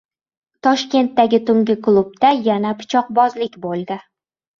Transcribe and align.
Toshkentdagi 0.67 1.39
tungi 1.49 1.75
klubda 1.87 2.31
yana 2.47 2.71
pichoqbozlik 2.79 3.59
bo‘ldi 3.67 3.99